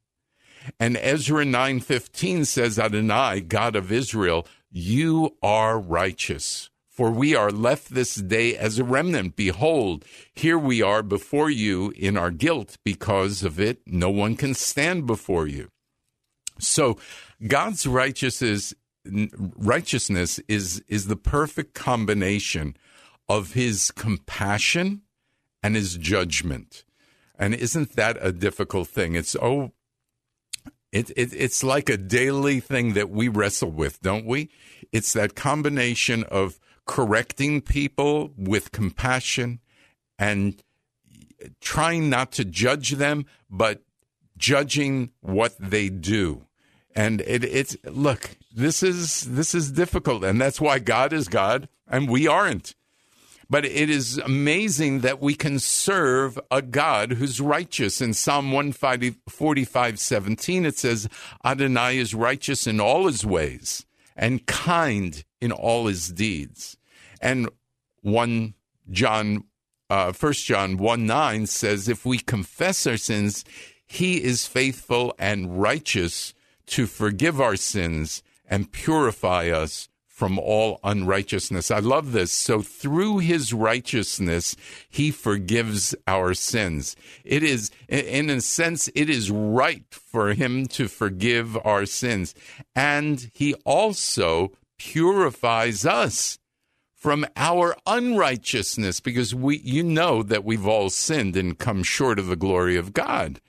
And 0.80 0.96
Ezra 0.96 1.44
9:15 1.44 2.44
says 2.44 2.80
Adonai, 2.80 3.40
God 3.40 3.76
of 3.76 3.92
Israel, 3.92 4.44
you 4.70 5.36
are 5.40 5.78
righteous. 5.78 6.68
For 6.90 7.12
we 7.12 7.36
are 7.36 7.52
left 7.52 7.94
this 7.94 8.16
day 8.16 8.56
as 8.56 8.80
a 8.80 8.84
remnant. 8.84 9.36
Behold, 9.36 10.04
here 10.34 10.58
we 10.58 10.82
are 10.82 11.04
before 11.04 11.48
you 11.48 11.92
in 11.96 12.16
our 12.16 12.32
guilt. 12.32 12.76
Because 12.84 13.44
of 13.44 13.60
it, 13.60 13.82
no 13.86 14.10
one 14.10 14.34
can 14.34 14.52
stand 14.52 15.06
before 15.06 15.46
you. 15.46 15.68
So 16.58 16.98
God's 17.46 17.86
righteousness 17.86 18.74
righteousness 19.56 20.40
is 20.48 20.82
is 20.88 21.06
the 21.06 21.16
perfect 21.16 21.72
combination 21.72 22.76
of 23.28 23.52
his 23.52 23.90
compassion 23.90 25.02
and 25.62 25.76
his 25.76 25.96
judgment. 25.96 26.84
And 27.38 27.54
isn't 27.54 27.96
that 27.96 28.18
a 28.20 28.32
difficult 28.32 28.88
thing? 28.88 29.14
It's 29.14 29.36
oh 29.40 29.72
it, 30.90 31.10
it 31.10 31.32
it's 31.34 31.62
like 31.62 31.88
a 31.88 31.96
daily 31.96 32.60
thing 32.60 32.94
that 32.94 33.10
we 33.10 33.28
wrestle 33.28 33.70
with, 33.70 34.00
don't 34.00 34.26
we? 34.26 34.50
It's 34.92 35.12
that 35.12 35.34
combination 35.34 36.24
of 36.24 36.58
correcting 36.86 37.60
people 37.60 38.32
with 38.36 38.72
compassion 38.72 39.60
and 40.18 40.62
trying 41.60 42.08
not 42.08 42.32
to 42.32 42.44
judge 42.44 42.92
them, 42.92 43.26
but 43.50 43.82
judging 44.36 45.10
what 45.20 45.54
they 45.58 45.88
do 45.88 46.48
and 46.98 47.20
it, 47.22 47.44
it's 47.44 47.76
look 47.84 48.36
this 48.54 48.82
is 48.82 49.22
this 49.22 49.54
is 49.54 49.70
difficult 49.70 50.24
and 50.24 50.40
that's 50.40 50.60
why 50.60 50.78
god 50.78 51.12
is 51.12 51.28
god 51.28 51.68
and 51.86 52.08
we 52.08 52.26
aren't 52.26 52.74
but 53.50 53.64
it 53.64 53.88
is 53.88 54.18
amazing 54.18 55.00
that 55.00 55.20
we 55.20 55.34
can 55.34 55.58
serve 55.58 56.38
a 56.50 56.60
god 56.60 57.12
who's 57.12 57.40
righteous. 57.40 58.00
In 58.00 58.12
psalm 58.12 58.52
145 58.52 59.98
17 59.98 60.66
it 60.66 60.76
says 60.76 61.08
adonai 61.44 61.98
is 61.98 62.14
righteous 62.14 62.66
in 62.66 62.80
all 62.80 63.06
his 63.06 63.24
ways 63.24 63.86
and 64.16 64.46
kind 64.46 65.24
in 65.40 65.52
all 65.52 65.86
his 65.86 66.08
deeds. 66.08 66.76
And 67.20 67.48
1 68.02 68.54
john 68.90 69.44
uh, 69.90 70.12
1 70.12 70.32
john 70.34 70.76
1 70.76 71.06
9 71.06 71.46
says 71.46 71.88
if 71.88 72.06
we 72.06 72.18
confess 72.18 72.86
our 72.86 72.96
sins 72.96 73.44
he 73.86 74.22
is 74.22 74.46
faithful 74.46 75.14
and 75.18 75.60
righteous 75.60 76.34
to 76.66 76.86
forgive 76.86 77.40
our 77.40 77.56
sins 77.56 78.22
and 78.46 78.72
purify 78.72 79.48
us 79.48 79.88
from 80.18 80.36
all 80.36 80.80
unrighteousness. 80.82 81.70
I 81.70 81.78
love 81.78 82.10
this. 82.10 82.32
So 82.32 82.60
through 82.60 83.18
his 83.18 83.54
righteousness, 83.54 84.56
he 84.90 85.12
forgives 85.12 85.94
our 86.08 86.34
sins. 86.34 86.96
It 87.24 87.44
is, 87.44 87.70
in 87.88 88.28
a 88.28 88.40
sense, 88.40 88.88
it 88.96 89.08
is 89.08 89.30
right 89.30 89.84
for 89.92 90.34
him 90.34 90.66
to 90.70 90.88
forgive 90.88 91.56
our 91.64 91.86
sins. 91.86 92.34
And 92.74 93.30
he 93.32 93.54
also 93.64 94.50
purifies 94.76 95.86
us 95.86 96.40
from 96.96 97.24
our 97.36 97.76
unrighteousness 97.86 98.98
because 98.98 99.36
we, 99.36 99.58
you 99.58 99.84
know 99.84 100.24
that 100.24 100.42
we've 100.42 100.66
all 100.66 100.90
sinned 100.90 101.36
and 101.36 101.56
come 101.56 101.84
short 101.84 102.18
of 102.18 102.26
the 102.26 102.34
glory 102.34 102.74
of 102.74 102.92
God 102.92 103.40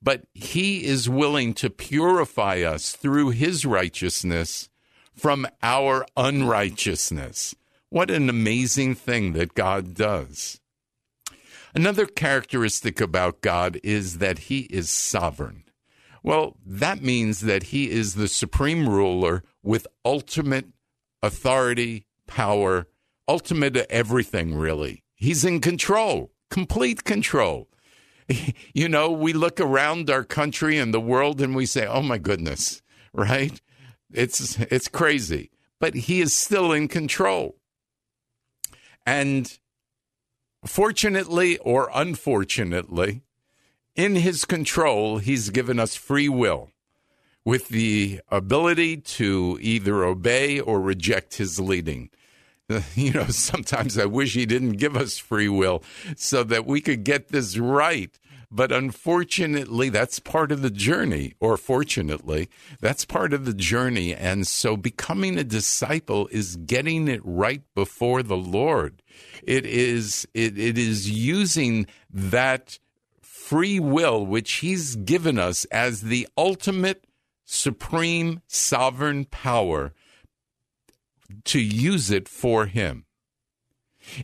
but 0.00 0.26
he 0.34 0.84
is 0.84 1.08
willing 1.08 1.54
to 1.54 1.70
purify 1.70 2.60
us 2.60 2.92
through 2.92 3.30
his 3.30 3.64
righteousness 3.64 4.68
from 5.14 5.46
our 5.62 6.06
unrighteousness. 6.16 7.54
What 7.90 8.10
an 8.10 8.28
amazing 8.28 8.94
thing 8.94 9.32
that 9.34 9.54
God 9.54 9.94
does. 9.94 10.60
Another 11.74 12.06
characteristic 12.06 13.00
about 13.00 13.40
God 13.40 13.80
is 13.82 14.18
that 14.18 14.38
he 14.38 14.60
is 14.62 14.90
sovereign. 14.90 15.64
Well, 16.22 16.56
that 16.64 17.02
means 17.02 17.40
that 17.40 17.64
he 17.64 17.90
is 17.90 18.14
the 18.14 18.28
supreme 18.28 18.88
ruler 18.88 19.42
with 19.62 19.86
ultimate 20.04 20.66
authority, 21.22 22.06
power, 22.26 22.86
ultimate 23.28 23.76
everything, 23.90 24.54
really. 24.54 25.02
He's 25.14 25.44
in 25.44 25.60
control, 25.60 26.32
complete 26.50 27.04
control. 27.04 27.68
you 28.74 28.88
know, 28.88 29.10
we 29.10 29.32
look 29.32 29.60
around 29.60 30.10
our 30.10 30.24
country 30.24 30.78
and 30.78 30.94
the 30.94 31.00
world 31.00 31.40
and 31.40 31.54
we 31.54 31.66
say, 31.66 31.86
"Oh 31.86 32.02
my 32.02 32.18
goodness," 32.18 32.82
right? 33.12 33.60
It's 34.14 34.58
it's 34.58 34.88
crazy, 34.88 35.50
but 35.80 35.94
he 35.94 36.20
is 36.20 36.32
still 36.32 36.72
in 36.72 36.88
control. 36.88 37.56
And 39.04 39.58
fortunately 40.64 41.58
or 41.58 41.90
unfortunately, 41.92 43.22
in 43.94 44.16
his 44.16 44.44
control, 44.44 45.18
he's 45.18 45.50
given 45.50 45.78
us 45.78 45.94
free 45.94 46.28
will 46.28 46.70
with 47.44 47.68
the 47.68 48.20
ability 48.30 48.96
to 48.96 49.58
either 49.60 50.04
obey 50.04 50.58
or 50.58 50.80
reject 50.80 51.34
his 51.34 51.60
leading. 51.60 52.10
you 52.94 53.12
know, 53.12 53.26
sometimes 53.26 53.98
I 53.98 54.06
wish 54.06 54.34
he 54.34 54.46
didn't 54.46 54.74
give 54.74 54.96
us 54.96 55.18
free 55.18 55.48
will 55.48 55.82
so 56.16 56.42
that 56.44 56.64
we 56.64 56.80
could 56.80 57.04
get 57.04 57.28
this 57.28 57.58
right. 57.58 58.18
But 58.54 58.70
unfortunately, 58.70 59.88
that's 59.88 60.20
part 60.20 60.52
of 60.52 60.62
the 60.62 60.70
journey, 60.70 61.34
or 61.40 61.56
fortunately, 61.56 62.48
that's 62.80 63.04
part 63.04 63.32
of 63.32 63.46
the 63.46 63.52
journey. 63.52 64.14
And 64.14 64.46
so 64.46 64.76
becoming 64.76 65.36
a 65.36 65.42
disciple 65.42 66.28
is 66.30 66.54
getting 66.54 67.08
it 67.08 67.20
right 67.24 67.62
before 67.74 68.22
the 68.22 68.36
Lord. 68.36 69.02
It 69.42 69.66
is, 69.66 70.28
it, 70.34 70.56
it 70.56 70.78
is 70.78 71.10
using 71.10 71.86
that 72.08 72.78
free 73.20 73.80
will, 73.80 74.24
which 74.24 74.52
He's 74.52 74.94
given 74.94 75.36
us 75.36 75.64
as 75.66 76.02
the 76.02 76.28
ultimate 76.38 77.08
supreme 77.44 78.40
sovereign 78.46 79.24
power 79.24 79.92
to 81.44 81.58
use 81.58 82.12
it 82.12 82.28
for 82.28 82.66
him. 82.66 83.04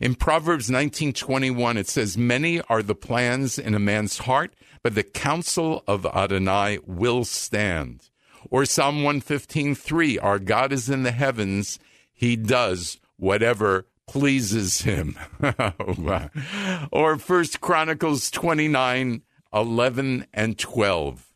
In 0.01 0.15
Proverbs 0.15 0.69
19:21 0.69 1.77
it 1.77 1.87
says 1.87 2.17
many 2.17 2.61
are 2.61 2.83
the 2.83 2.95
plans 2.95 3.57
in 3.57 3.73
a 3.73 3.79
man's 3.79 4.19
heart 4.19 4.53
but 4.83 4.95
the 4.95 5.03
counsel 5.03 5.83
of 5.87 6.05
Adonai 6.05 6.79
will 6.85 7.23
stand. 7.23 8.09
Or 8.49 8.65
Psalm 8.65 9.03
115:3 9.03 10.17
our 10.21 10.39
God 10.39 10.71
is 10.71 10.89
in 10.89 11.03
the 11.03 11.11
heavens 11.11 11.79
he 12.13 12.35
does 12.35 12.99
whatever 13.17 13.87
pleases 14.07 14.81
him. 14.81 15.17
or 16.91 17.17
First 17.17 17.61
Chronicles 17.61 18.29
29 18.29 19.21
11 19.53 20.27
and 20.33 20.57
12. 20.57 21.33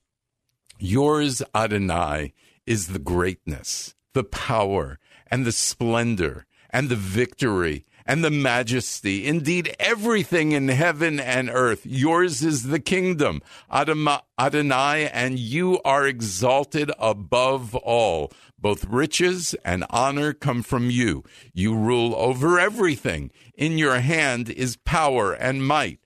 Yours, 0.78 1.42
Adonai, 1.54 2.34
is 2.66 2.88
the 2.88 3.00
greatness, 3.00 3.96
the 4.14 4.24
power, 4.24 5.00
and 5.28 5.46
the 5.46 5.52
splendor 5.52 6.46
and 6.70 6.90
the 6.90 6.96
victory 6.96 7.86
and 8.06 8.24
the 8.24 8.32
majesty. 8.32 9.26
Indeed, 9.26 9.76
everything 9.80 10.52
in 10.52 10.68
heaven 10.68 11.20
and 11.20 11.50
earth. 11.50 11.86
Yours 11.86 12.44
is 12.44 12.64
the 12.64 12.80
kingdom, 12.80 13.42
Adonai, 13.72 15.10
and 15.10 15.40
you 15.40 15.82
are 15.84 16.06
exalted 16.06 16.92
above 17.00 17.76
all. 17.76 18.32
Both 18.60 18.86
riches 18.86 19.56
and 19.66 19.86
honor 19.90 20.34
come 20.34 20.64
from 20.64 20.90
you. 20.90 21.24
You 21.54 21.76
rule 21.76 22.16
over 22.16 22.60
everything. 22.60 23.32
In 23.56 23.78
your 23.78 24.00
hand 24.00 24.50
is 24.50 24.78
power 24.78 25.34
and 25.34 25.66
might. 25.66 26.00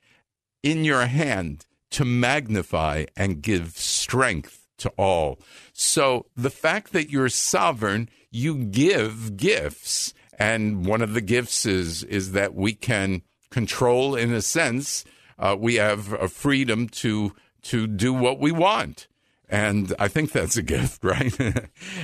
In 0.63 0.83
your 0.83 1.05
hand 1.05 1.65
to 1.91 2.05
magnify 2.05 3.05
and 3.15 3.41
give 3.41 3.77
strength 3.77 4.67
to 4.77 4.89
all. 4.97 5.39
So 5.73 6.25
the 6.35 6.49
fact 6.49 6.93
that 6.93 7.09
you're 7.09 7.29
sovereign, 7.29 8.09
you 8.31 8.55
give 8.55 9.37
gifts. 9.37 10.13
And 10.39 10.85
one 10.85 11.01
of 11.01 11.13
the 11.13 11.21
gifts 11.21 11.65
is, 11.65 12.03
is 12.03 12.31
that 12.31 12.55
we 12.55 12.73
can 12.73 13.21
control, 13.49 14.15
in 14.15 14.33
a 14.33 14.41
sense, 14.41 15.03
uh, 15.37 15.55
we 15.59 15.75
have 15.75 16.13
a 16.13 16.29
freedom 16.29 16.87
to, 16.87 17.35
to 17.63 17.87
do 17.87 18.13
what 18.13 18.39
we 18.39 18.51
want. 18.51 19.07
And 19.49 19.93
I 19.97 20.07
think 20.07 20.31
that's 20.31 20.57
a 20.57 20.61
gift, 20.61 21.03
right? 21.03 21.33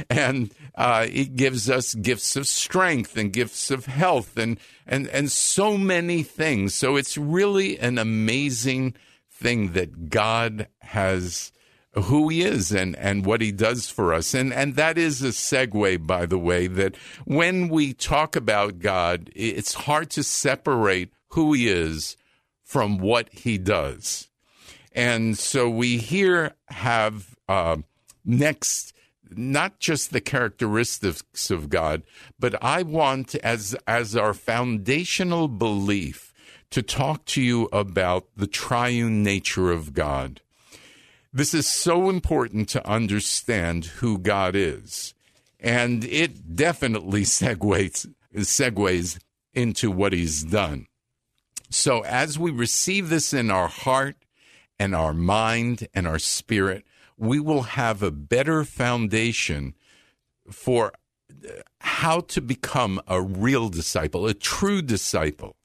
and 0.10 0.54
uh, 0.76 1.06
it 1.10 1.36
gives 1.36 1.70
us 1.70 1.94
gifts 1.94 2.36
of 2.36 2.48
strength 2.48 3.16
and 3.18 3.32
gifts 3.32 3.72
of 3.72 3.86
health 3.86 4.38
and, 4.38 4.60
and, 4.86 5.08
and 5.08 5.32
so 5.32 5.78
many 5.78 6.24
things. 6.24 6.74
So 6.76 6.98
it's 6.98 7.18
really 7.18 7.80
an 7.80 7.98
amazing 7.98 8.96
thing 9.32 9.74
that 9.74 10.10
God 10.10 10.68
has 10.80 11.52
who 11.96 12.30
he 12.30 12.42
is 12.42 12.72
and, 12.72 12.96
and 12.98 13.26
what 13.26 13.42
he 13.42 13.52
does 13.52 13.90
for 13.90 14.14
us. 14.14 14.34
And, 14.34 14.54
and 14.54 14.76
that 14.76 14.98
is 14.98 15.22
a 15.22 15.30
segue, 15.30 16.06
by 16.06 16.26
the 16.26 16.40
way, 16.40 16.68
that 16.68 16.96
when 17.26 17.70
we 17.70 17.94
talk 17.94 18.36
about 18.36 18.80
God, 18.80 19.30
it's 19.36 19.74
hard 19.74 20.10
to 20.12 20.24
separate 20.24 21.12
who 21.30 21.54
he 21.54 21.68
is 21.68 22.18
from 22.64 22.98
what 22.98 23.30
he 23.32 23.58
does. 23.58 24.30
And 24.92 25.38
so 25.38 25.70
we 25.70 25.98
here 25.98 26.54
have 26.70 27.36
uh, 27.48 27.78
next 28.24 28.94
not 29.30 29.80
just 29.80 30.12
the 30.12 30.22
characteristics 30.22 31.50
of 31.50 31.70
God, 31.70 32.04
but 32.40 32.62
I 32.64 32.84
want 32.84 33.36
as 33.36 33.76
as 33.88 34.16
our 34.16 34.34
foundational 34.34 35.48
belief 35.48 36.34
to 36.70 36.82
talk 36.82 37.26
to 37.26 37.42
you 37.42 37.66
about 37.72 38.28
the 38.36 38.48
triune 38.48 39.24
nature 39.24 39.72
of 39.72 39.94
God. 39.94 40.42
This 41.36 41.54
is 41.54 41.68
so 41.68 42.10
important 42.10 42.70
to 42.70 42.90
understand 42.90 43.84
who 43.84 44.18
God 44.18 44.56
is. 44.56 45.14
And 45.60 46.06
it 46.06 46.56
definitely 46.56 47.22
segues, 47.24 48.10
segues 48.34 49.20
into 49.54 49.92
what 49.92 50.14
he's 50.14 50.44
done. 50.44 50.88
So 51.70 52.06
as 52.06 52.40
we 52.40 52.52
receive 52.52 53.10
this 53.10 53.34
in 53.34 53.52
our 53.52 53.68
heart 53.68 54.16
and 54.80 54.96
our 54.96 55.14
mind 55.14 55.90
and 55.94 56.08
our 56.08 56.20
spirit, 56.20 56.86
we 57.18 57.42
will 57.42 57.64
have 57.64 58.02
a 58.02 58.12
better 58.12 58.64
foundation 58.64 59.74
for 60.50 60.94
uh, 61.46 61.52
how 61.82 62.22
to 62.22 62.40
become 62.40 63.02
a 63.10 63.22
real 63.22 63.68
disciple, 63.68 64.26
a 64.26 64.34
true 64.34 64.82
disciple. 64.82 65.58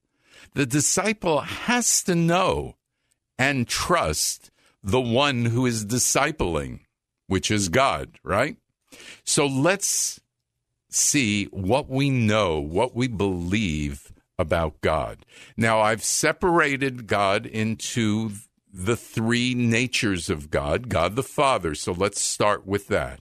The 0.54 0.66
disciple 0.66 1.42
has 1.42 2.02
to 2.02 2.16
know 2.16 2.74
and 3.38 3.68
trust 3.68 4.50
the 4.82 5.00
one 5.00 5.46
who 5.46 5.66
is 5.66 5.84
discipling, 5.84 6.80
which 7.26 7.50
is 7.50 7.68
God, 7.68 8.18
right? 8.24 8.56
So 9.24 9.46
let's 9.46 10.20
see 10.88 11.44
what 11.46 11.88
we 11.88 12.10
know, 12.10 12.58
what 12.58 12.94
we 12.94 13.08
believe 13.08 14.12
about 14.38 14.80
God. 14.80 15.24
Now, 15.56 15.80
I've 15.80 16.02
separated 16.02 17.06
God 17.06 17.46
into 17.46 18.32
the 18.72 18.96
three 18.96 19.54
natures 19.54 20.30
of 20.30 20.50
God, 20.50 20.88
God 20.88 21.16
the 21.16 21.22
Father. 21.22 21.74
So 21.74 21.92
let's 21.92 22.20
start 22.20 22.66
with 22.66 22.88
that. 22.88 23.20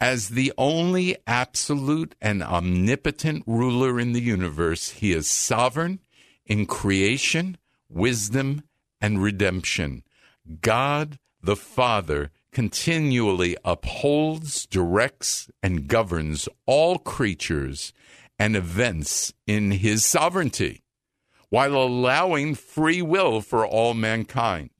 As 0.00 0.30
the 0.30 0.52
only 0.58 1.16
absolute 1.26 2.14
and 2.20 2.42
omnipotent 2.42 3.44
ruler 3.46 4.00
in 4.00 4.12
the 4.12 4.20
universe, 4.20 4.90
he 4.90 5.12
is 5.12 5.28
sovereign 5.28 6.00
in 6.44 6.66
creation, 6.66 7.56
wisdom, 7.88 8.64
and 9.00 9.22
redemption. 9.22 10.02
God 10.60 11.18
the 11.42 11.56
Father 11.56 12.30
continually 12.52 13.56
upholds, 13.64 14.66
directs, 14.66 15.50
and 15.62 15.88
governs 15.88 16.48
all 16.66 16.98
creatures 16.98 17.92
and 18.38 18.54
events 18.54 19.32
in 19.46 19.70
his 19.72 20.04
sovereignty, 20.04 20.82
while 21.48 21.74
allowing 21.74 22.54
free 22.54 23.02
will 23.02 23.40
for 23.40 23.66
all 23.66 23.94
mankind. 23.94 24.70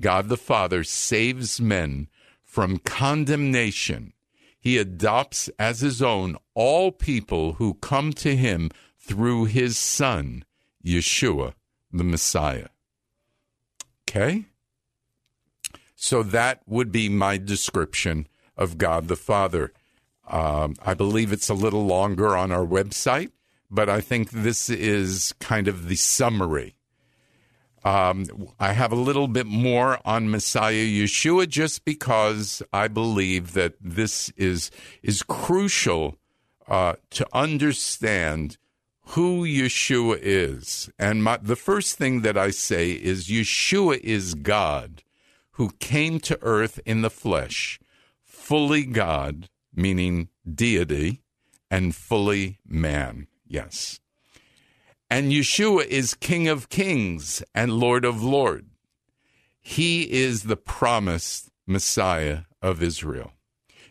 God 0.00 0.28
the 0.28 0.36
Father 0.36 0.84
saves 0.84 1.60
men 1.60 2.08
from 2.42 2.78
condemnation. 2.78 4.12
He 4.60 4.76
adopts 4.76 5.48
as 5.58 5.80
his 5.80 6.02
own 6.02 6.36
all 6.54 6.92
people 6.92 7.54
who 7.54 7.74
come 7.74 8.12
to 8.14 8.36
him 8.36 8.70
through 8.98 9.46
his 9.46 9.78
Son, 9.78 10.44
Yeshua, 10.84 11.54
the 11.92 12.04
Messiah. 12.04 12.68
Okay? 14.08 14.46
So 16.02 16.22
that 16.22 16.62
would 16.66 16.90
be 16.90 17.10
my 17.10 17.36
description 17.36 18.26
of 18.56 18.78
God 18.78 19.08
the 19.08 19.16
Father. 19.16 19.70
Um, 20.26 20.76
I 20.82 20.94
believe 20.94 21.30
it's 21.30 21.50
a 21.50 21.54
little 21.54 21.84
longer 21.84 22.34
on 22.34 22.50
our 22.50 22.64
website, 22.64 23.32
but 23.70 23.90
I 23.90 24.00
think 24.00 24.30
this 24.30 24.70
is 24.70 25.34
kind 25.40 25.68
of 25.68 25.88
the 25.88 25.96
summary. 25.96 26.74
Um, 27.84 28.48
I 28.58 28.72
have 28.72 28.92
a 28.92 28.96
little 28.96 29.28
bit 29.28 29.46
more 29.46 29.98
on 30.06 30.30
Messiah 30.30 30.86
Yeshua 30.86 31.46
just 31.46 31.84
because 31.84 32.62
I 32.72 32.88
believe 32.88 33.52
that 33.52 33.74
this 33.78 34.30
is 34.38 34.70
is 35.02 35.22
crucial 35.22 36.16
uh, 36.66 36.94
to 37.10 37.28
understand 37.34 38.56
who 39.08 39.44
Yeshua 39.44 40.18
is. 40.22 40.88
And 40.98 41.22
my, 41.22 41.36
the 41.36 41.56
first 41.56 41.98
thing 41.98 42.22
that 42.22 42.38
I 42.38 42.52
say 42.52 42.92
is 42.92 43.28
Yeshua 43.28 43.98
is 43.98 44.32
God 44.32 45.02
who 45.60 45.68
came 45.78 46.18
to 46.18 46.38
earth 46.40 46.80
in 46.86 47.02
the 47.02 47.10
flesh, 47.10 47.78
fully 48.24 48.82
God, 48.82 49.46
meaning 49.74 50.30
deity, 50.50 51.20
and 51.70 51.94
fully 51.94 52.58
man. 52.66 53.26
Yes. 53.46 54.00
And 55.10 55.30
Yeshua 55.30 55.84
is 55.84 56.14
King 56.14 56.48
of 56.48 56.70
Kings 56.70 57.42
and 57.54 57.74
Lord 57.74 58.06
of 58.06 58.22
Lords. 58.22 58.70
He 59.60 60.10
is 60.10 60.44
the 60.44 60.56
promised 60.56 61.50
Messiah 61.66 62.44
of 62.62 62.82
Israel. 62.82 63.32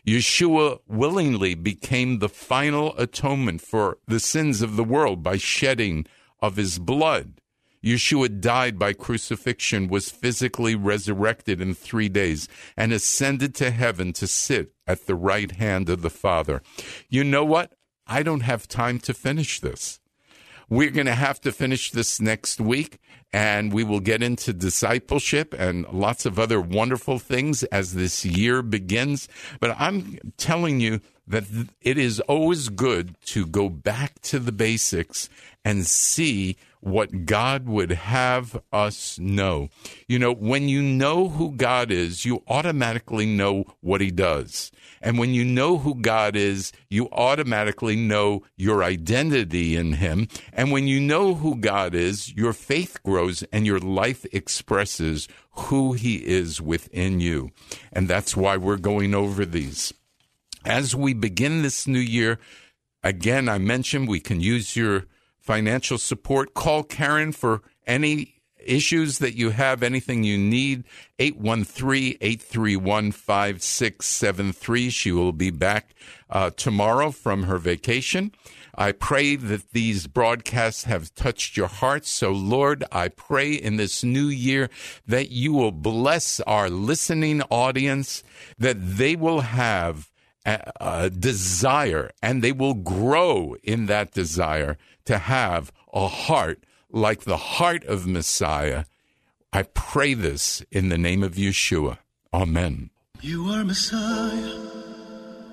Yeshua 0.04 0.80
willingly 0.88 1.54
became 1.54 2.18
the 2.18 2.28
final 2.28 2.98
atonement 2.98 3.60
for 3.60 3.98
the 4.08 4.18
sins 4.18 4.60
of 4.60 4.74
the 4.74 4.82
world 4.82 5.22
by 5.22 5.36
shedding 5.36 6.04
of 6.40 6.56
his 6.56 6.80
blood. 6.80 7.40
Yeshua 7.84 8.40
died 8.40 8.78
by 8.78 8.92
crucifixion, 8.92 9.88
was 9.88 10.10
physically 10.10 10.74
resurrected 10.74 11.60
in 11.60 11.74
three 11.74 12.08
days, 12.08 12.48
and 12.76 12.92
ascended 12.92 13.54
to 13.54 13.70
heaven 13.70 14.12
to 14.12 14.26
sit 14.26 14.72
at 14.86 15.06
the 15.06 15.14
right 15.14 15.52
hand 15.52 15.88
of 15.88 16.02
the 16.02 16.10
Father. 16.10 16.62
You 17.08 17.24
know 17.24 17.44
what? 17.44 17.74
I 18.06 18.22
don't 18.22 18.40
have 18.40 18.68
time 18.68 18.98
to 19.00 19.14
finish 19.14 19.60
this. 19.60 20.00
We're 20.68 20.90
going 20.90 21.06
to 21.06 21.14
have 21.14 21.40
to 21.40 21.50
finish 21.50 21.90
this 21.90 22.20
next 22.20 22.60
week, 22.60 23.00
and 23.32 23.72
we 23.72 23.82
will 23.82 23.98
get 23.98 24.22
into 24.22 24.52
discipleship 24.52 25.52
and 25.52 25.84
lots 25.92 26.26
of 26.26 26.38
other 26.38 26.60
wonderful 26.60 27.18
things 27.18 27.64
as 27.64 27.94
this 27.94 28.24
year 28.24 28.62
begins. 28.62 29.28
But 29.58 29.74
I'm 29.80 30.18
telling 30.36 30.78
you 30.78 31.00
that 31.26 31.44
it 31.80 31.98
is 31.98 32.20
always 32.20 32.68
good 32.68 33.16
to 33.26 33.46
go 33.46 33.68
back 33.68 34.20
to 34.22 34.38
the 34.38 34.52
basics 34.52 35.28
and 35.64 35.86
see 35.86 36.56
what 36.80 37.26
God 37.26 37.66
would 37.66 37.90
have 37.90 38.60
us 38.72 39.18
know. 39.18 39.68
You 40.08 40.18
know, 40.18 40.32
when 40.32 40.68
you 40.68 40.82
know 40.82 41.28
who 41.28 41.52
God 41.52 41.90
is, 41.90 42.24
you 42.24 42.42
automatically 42.48 43.26
know 43.26 43.64
what 43.80 44.00
He 44.00 44.10
does. 44.10 44.72
And 45.02 45.18
when 45.18 45.32
you 45.32 45.44
know 45.44 45.78
who 45.78 45.94
God 45.94 46.36
is, 46.36 46.72
you 46.88 47.08
automatically 47.10 47.96
know 47.96 48.42
your 48.56 48.82
identity 48.82 49.76
in 49.76 49.94
Him. 49.94 50.28
And 50.52 50.72
when 50.72 50.86
you 50.86 51.00
know 51.00 51.34
who 51.34 51.56
God 51.56 51.94
is, 51.94 52.34
your 52.34 52.52
faith 52.52 53.02
grows 53.02 53.42
and 53.44 53.66
your 53.66 53.78
life 53.78 54.26
expresses 54.32 55.28
who 55.52 55.92
He 55.92 56.16
is 56.16 56.60
within 56.60 57.20
you. 57.20 57.50
And 57.92 58.08
that's 58.08 58.36
why 58.36 58.56
we're 58.56 58.76
going 58.76 59.14
over 59.14 59.44
these. 59.44 59.92
As 60.64 60.94
we 60.94 61.14
begin 61.14 61.62
this 61.62 61.86
new 61.86 61.98
year, 62.00 62.38
again, 63.02 63.48
I 63.48 63.58
mentioned 63.58 64.08
we 64.08 64.20
can 64.20 64.40
use 64.40 64.76
your 64.76 65.04
financial 65.40 65.98
support. 65.98 66.54
Call 66.54 66.82
Karen 66.84 67.32
for 67.32 67.62
any 67.86 68.40
issues 68.64 69.18
that 69.18 69.34
you 69.34 69.50
have, 69.50 69.82
anything 69.82 70.24
you 70.24 70.38
need, 70.38 70.84
813 71.18 72.16
831 72.20 73.12
5673. 73.12 74.90
She 74.90 75.12
will 75.12 75.32
be 75.32 75.50
back 75.50 75.94
uh, 76.28 76.50
tomorrow 76.50 77.10
from 77.10 77.44
her 77.44 77.58
vacation. 77.58 78.32
I 78.74 78.92
pray 78.92 79.36
that 79.36 79.72
these 79.72 80.06
broadcasts 80.06 80.84
have 80.84 81.14
touched 81.14 81.56
your 81.56 81.66
hearts. 81.66 82.08
So, 82.08 82.30
Lord, 82.30 82.84
I 82.92 83.08
pray 83.08 83.52
in 83.52 83.76
this 83.76 84.04
new 84.04 84.28
year 84.28 84.70
that 85.06 85.30
you 85.30 85.52
will 85.52 85.72
bless 85.72 86.40
our 86.40 86.70
listening 86.70 87.42
audience, 87.50 88.22
that 88.58 88.76
they 88.78 89.16
will 89.16 89.40
have 89.40 90.09
uh, 90.46 91.08
desire, 91.08 92.10
and 92.22 92.42
they 92.42 92.52
will 92.52 92.74
grow 92.74 93.56
in 93.62 93.86
that 93.86 94.12
desire 94.12 94.76
to 95.04 95.18
have 95.18 95.72
a 95.92 96.08
heart 96.08 96.64
like 96.90 97.20
the 97.20 97.36
heart 97.36 97.84
of 97.84 98.06
Messiah. 98.06 98.84
I 99.52 99.62
pray 99.62 100.14
this 100.14 100.62
in 100.70 100.88
the 100.88 100.98
name 100.98 101.22
of 101.22 101.34
Yeshua. 101.34 101.98
Amen. 102.32 102.90
You 103.20 103.46
are 103.46 103.64
Messiah, 103.64 104.56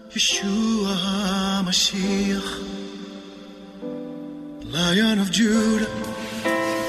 Yeshua 0.09 1.63
Mashiach, 1.65 2.63
Lion 4.63 5.19
of 5.19 5.31
Judah, 5.31 5.85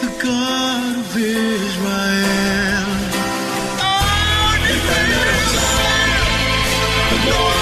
the 0.00 0.20
God 0.22 0.98
of 0.98 1.16
Israel. 1.16 2.38
Oh, 7.30 7.57